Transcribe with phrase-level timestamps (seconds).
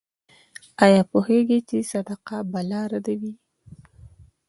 [0.85, 3.33] ایا پوهیږئ چې صدقه بلا ردوي؟